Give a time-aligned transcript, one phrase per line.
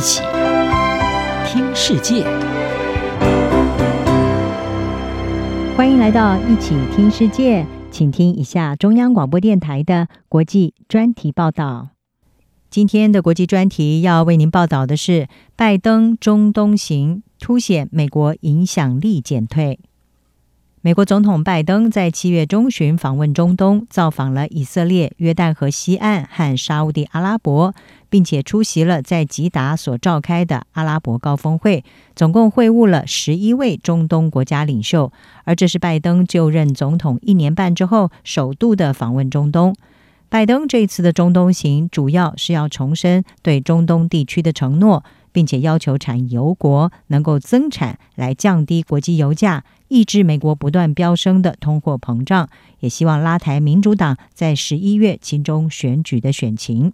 [0.00, 0.22] 一起
[1.44, 2.24] 听世界，
[5.76, 11.90] 欢迎来到一起听世界，请听一下中央广播电台的国际专题报道。
[12.70, 19.80] 今天的国际专题要为您报道的是拜登中东行凸显美国影响力减退。
[20.82, 27.74] 美国总统拜登在七月中旬访问中东，造访了以色列、约旦河西岸和沙乌地阿拉伯，
[28.08, 31.84] 并且出席了在吉达所召开的阿拉伯高峰会，
[32.16, 35.12] 总共会晤了十一位中东国家领袖。
[35.44, 39.76] 而这是拜登就任总统一年半之后首度的访问中东。
[40.30, 45.04] 拜登这次的中东行主要是要重申对中东地区的承诺。
[45.32, 52.48] 并且要求产油国能够增产，来降低国际油价，抑制美国不断飙升的通货膨胀，
[52.80, 56.92] 也希望拉抬民主党在十一月期中选举的选情。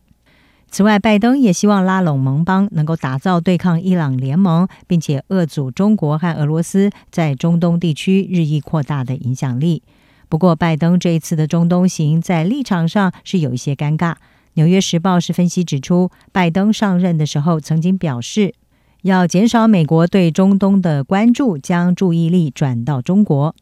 [0.68, 9.82] 此外，拜登也希望拉拢盟邦，能够打造对抗伊朗联盟，并且遏阻中国和俄罗斯在中东地区日益扩大的影响力。
[10.28, 14.14] 不过，拜登这一次的中东行在立场上是有一些尴尬。
[14.56, 18.54] 《纽约时报》是分析指出，拜登上任的时候曾经表示，
[19.02, 23.54] 要减少美国对中东的关注，将注意力转到中国。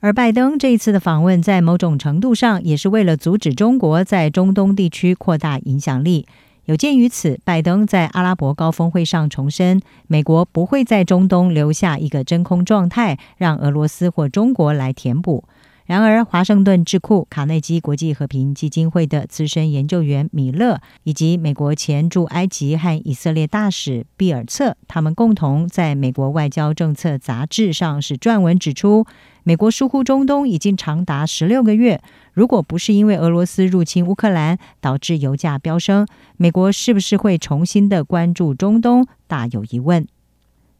[0.00, 6.26] 而拜登这一次的访问，在某种程度上也是为了阻止中国在中东地区扩大影响力。
[6.64, 15.44] 有鉴于此，拜登在阿拉伯高峰会上重申，美国不会在中东留下一个真空状态，让俄罗斯或中国来填补。
[15.86, 29.04] 然而，华盛顿智库卡内基国际和平基金会的资深研究员米勒，以及美国前驻埃及和以色列大使毕尔策，他们共同在美国外交政策杂志上是撰文指出，
[29.42, 32.00] 美国疏忽中东已经长达十六个月。
[32.32, 36.06] 如果不是因为俄罗斯入侵乌克兰导致油价飙升，
[36.38, 40.08] 美国是不是会重新的关注中东，大有疑问。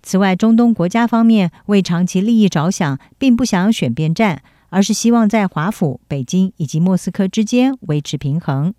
[0.02, 4.42] 此外，中东国家方面为长期利益着想，并不想选边站。
[4.74, 8.74] 而是希望在华府、北京以及莫斯科之间维持平衡。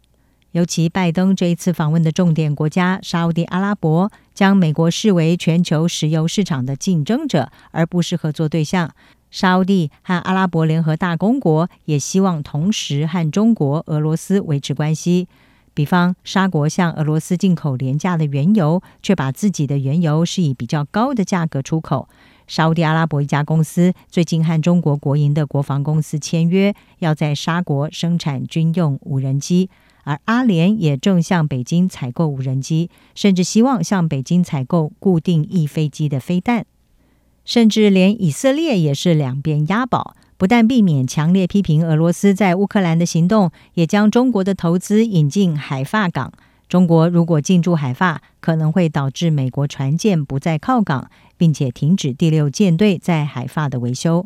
[0.51, 8.91] 尤其拜登这一次访问的重点国家沙乌地阿拉伯，将美国视为全球石油市场的竞争者，而不是合作对象。
[9.31, 15.29] 沙乌地和阿拉伯联合大公国也希望同时和中国、俄罗斯维持关系。
[15.73, 22.09] 比方，沙国向俄罗斯进口廉价的原油，却把自己的原油是以比较高的价格出口。
[22.47, 29.69] 沙乌地阿拉伯一家公司最近和中国国营的国防公司签约，要在沙国生产军用无人机，
[30.03, 36.66] 而阿联也正向北京采购无人机，甚至希望向北京采购固定翼飞机的飞弹，
[37.44, 46.31] 甚至连以色列也是两边押宝，不但避免强烈批评俄罗斯在乌克兰的行动，也将中国的投资引进海发港。
[46.67, 54.25] 中国如果进驻海法，可能会导致美国船舰不再靠港，并且停止第六舰队在海法的维修。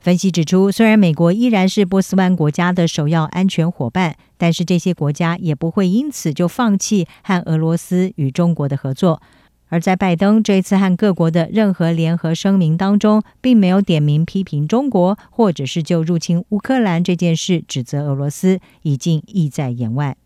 [0.00, 9.20] 分析指出，虽然美国依然是波斯湾国家的首要安全伙伴，但是这些国家也不会因此就放弃和俄罗斯与中国的合作。
[9.68, 20.16] 而在拜登这次和各国的任何联合声明当中，并没有点名批评中国，或者是就入侵乌克兰这件事指责俄罗斯，已经意在言外。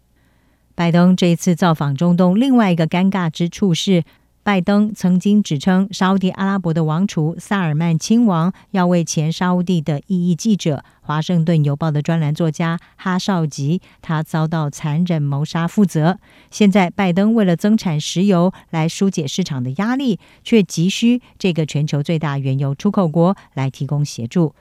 [0.74, 4.02] 拜登这一次造访中东，另外一个尴尬之处是，
[4.42, 16.18] 拜登曾经指称沙乌地阿拉伯的王储萨尔曼亲王要为前沙乌地的异议记者、华盛顿邮报的专栏作家哈绍吉他遭到残忍谋杀负责。
[16.50, 24.52] 现在，拜登为了增产石油来疏解市场的压力，却急需这个全球最大原油出口国来提供协助。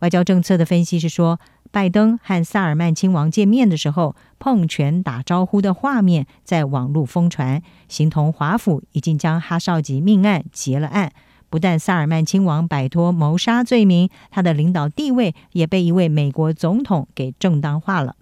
[0.00, 1.38] 外交政策的分析是说，
[1.72, 11.12] 拜登和萨尔曼亲王见面的时候，碰拳打招呼的画面在网络疯传，形同华府已经将哈少吉命案结了案。
[11.48, 18.16] 不但萨尔曼亲王摆脱谋杀罪名，他的领导地位也被一位美国总统给正当化了。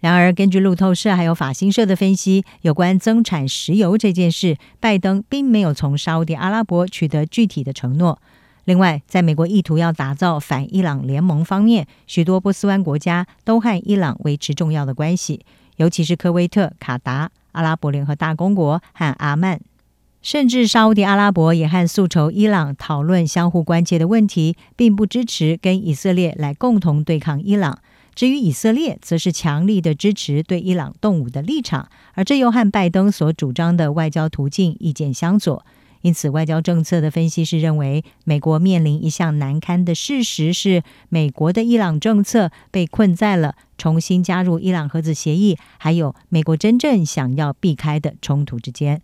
[0.00, 8.18] 然而，根据路透社还有法新社的分析，有关增产石油这件事，拜登并没有从沙乌地阿拉伯取得具体的承诺。
[8.66, 15.46] 另外，在美国意图要打造反伊朗联盟方面，许多波斯湾国家都和伊朗维持重要的关系，
[15.76, 19.60] 尤其是科威特、卡达、阿拉伯联合大公国和阿曼，
[20.20, 27.78] 甚至沙乌地阿拉伯也和诉求伊朗讨论相互关切的问题，并不支持跟以色列来共同对抗伊朗。
[28.16, 35.64] 至于以色列，则是强力的支持对伊朗动武的立场，而这又和拜登所主张的外交途径意见相左。
[36.06, 49.02] 因此，外交政策的分析师认为，美国面临一项难堪的事实是，美国的伊朗政策被困在了重新加入伊朗核子协议，还有美国真正想要避开的冲突之间。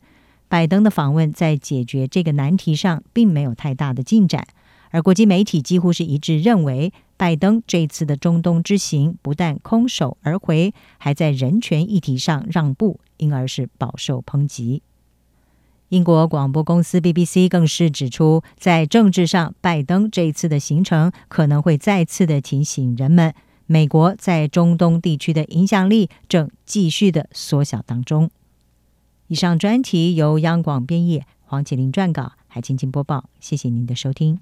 [0.48, 4.46] 拜登的访问在解决这个难题上并没有太大的进展，
[4.92, 14.82] 而国际媒体几乎是一致认为，拜登这次的中东之行不但空手而回，还在人权议题上让步，因而是饱受抨击。
[15.92, 23.34] 英国广播公司 BBC 更是指出，在政治上，拜登这一次的行程可能会再次的提醒人们，
[23.66, 28.30] 美国在中东地区的影响力正继续的缩小当中。
[29.26, 33.28] 以上专题由央广编译，黄启麟撰稿，海清清播报。
[33.38, 34.38] 谢谢您的收听。